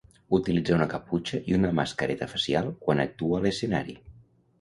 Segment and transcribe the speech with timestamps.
[0.35, 3.95] Utilitza una caputxa i una mascareta facial quan actua a l'escenari.